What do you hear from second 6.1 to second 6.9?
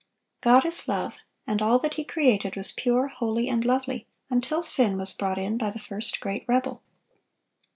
great rebel.